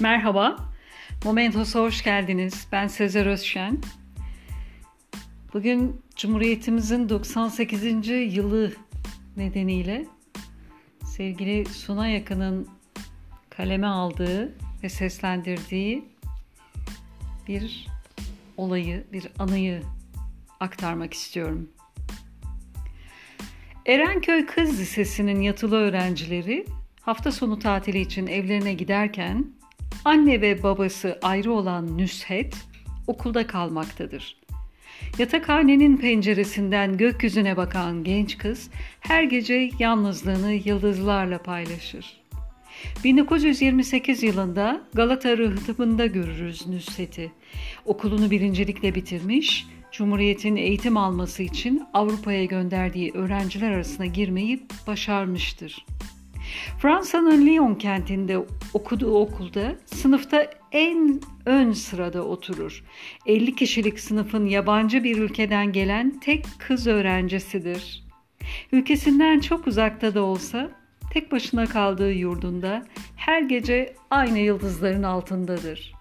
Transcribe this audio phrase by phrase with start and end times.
[0.00, 0.56] Merhaba,
[1.24, 2.66] Momentos'a hoş geldiniz.
[2.72, 3.78] Ben Sezer Özşen.
[5.52, 8.08] Bugün Cumhuriyetimizin 98.
[8.36, 8.72] yılı
[9.36, 10.06] nedeniyle
[11.04, 12.68] sevgili Suna Yakın'ın
[13.50, 16.04] kaleme aldığı ve seslendirdiği
[17.48, 17.86] bir
[18.56, 19.82] olayı, bir anıyı
[20.60, 21.68] aktarmak istiyorum.
[23.86, 26.66] Erenköy Kız Lisesi'nin yatılı öğrencileri
[27.00, 29.54] hafta sonu tatili için evlerine giderken
[30.04, 32.56] anne ve babası ayrı olan Nüshet
[33.06, 34.36] okulda kalmaktadır.
[35.18, 42.24] Yatakhanenin penceresinden gökyüzüne bakan genç kız her gece yalnızlığını yıldızlarla paylaşır.
[43.04, 47.32] 1928 yılında Galata Rıhtımı'nda görürüz Nüsret'i.
[47.84, 55.86] Okulunu birincilikle bitirmiş, Cumhuriyet'in eğitim alması için Avrupa'ya gönderdiği öğrenciler arasına girmeyi başarmıştır.
[56.78, 58.38] Fransa'nın Lyon kentinde
[58.74, 62.84] okuduğu okulda sınıfta en ön sırada oturur.
[63.26, 68.04] 50 kişilik sınıfın yabancı bir ülkeden gelen tek kız öğrencisidir.
[68.72, 70.70] Ülkesinden çok uzakta da olsa
[71.10, 72.86] tek başına kaldığı yurdunda
[73.16, 75.94] her gece aynı yıldızların altındadır.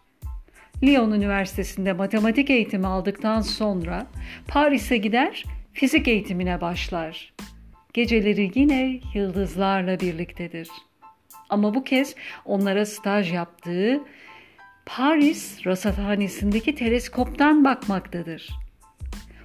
[0.83, 4.07] Lyon Üniversitesi'nde matematik eğitimi aldıktan sonra
[4.47, 7.33] Paris'e gider, fizik eğitimine başlar.
[7.93, 10.69] Geceleri yine yıldızlarla birliktedir.
[11.49, 14.01] Ama bu kez onlara staj yaptığı
[14.85, 18.49] Paris rasathanesindeki teleskoptan bakmaktadır.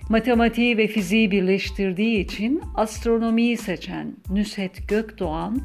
[0.09, 5.63] Matematiği ve fiziği birleştirdiği için astronomiyi seçen Nüset Gökdoğan,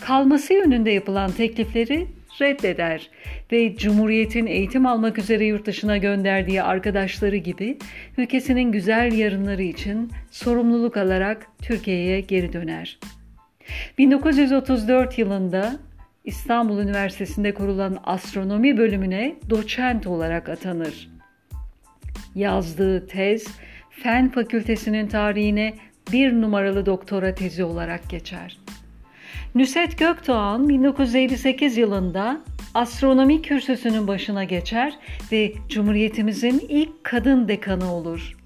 [0.00, 2.06] kalması yönünde yapılan teklifleri
[2.40, 3.10] reddeder
[3.52, 7.78] ve Cumhuriyet'in eğitim almak üzere yurt dışına gönderdiği arkadaşları gibi
[8.18, 12.98] ülkesinin güzel yarınları için sorumluluk alarak Türkiye'ye geri döner.
[13.98, 15.76] 1934 yılında
[16.24, 21.08] İstanbul Üniversitesi'nde kurulan astronomi bölümüne doçent olarak atanır.
[22.34, 23.46] Yazdığı tez
[23.90, 25.74] Fen Fakültesinin tarihine
[26.12, 28.58] bir numaralı doktora tezi olarak geçer.
[29.56, 32.40] Nüset Gökdoğan 1958 yılında
[32.74, 34.98] astronomi kürsüsünün başına geçer
[35.32, 38.36] ve Cumhuriyetimizin ilk kadın dekanı olur.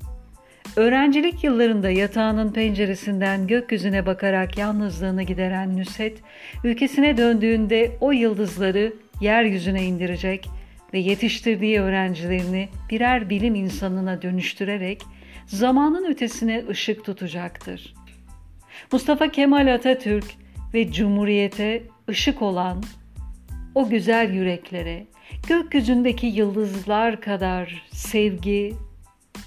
[0.76, 6.19] Öğrencilik yıllarında yatağının penceresinden gökyüzüne bakarak yalnızlığını gideren Nüset,
[6.65, 10.48] ülkesine döndüğünde o yıldızları yeryüzüne indirecek
[10.94, 15.03] ve yetiştirdiği öğrencilerini birer bilim insanına dönüştürerek
[15.47, 17.94] zamanın ötesine ışık tutacaktır.
[18.92, 20.25] Mustafa Kemal Atatürk
[20.75, 22.82] ve Cumhuriyete ışık olan
[23.75, 25.06] o güzel yüreklere
[25.48, 28.76] gökyüzündeki yıldızlar kadar sevgi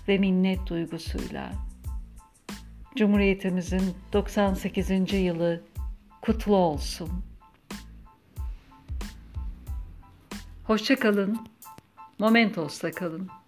[0.07, 1.51] ve minnet duygusuyla
[2.95, 5.13] Cumhuriyetimizin 98.
[5.13, 5.63] yılı
[6.22, 7.09] kutlu olsun.
[10.63, 11.47] Hoşçakalın.
[12.19, 13.43] Momentos'ta kalın.